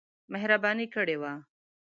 [0.31, 1.33] مهرباني کړې وه.